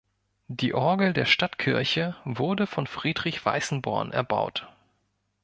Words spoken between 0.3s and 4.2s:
Die Orgel der Stadtkirche wurde von Friedrich Weißenborn